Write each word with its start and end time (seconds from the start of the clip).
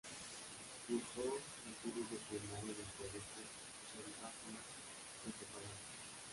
Cursó 0.87 1.21
sus 1.21 1.73
estudios 1.73 2.09
de 2.09 2.17
primaria 2.27 2.73
en 2.73 2.79
el 2.79 2.93
Colegio 2.97 3.45
Champagnat 3.93 4.65
de 5.25 5.31
Popayán. 5.31 5.79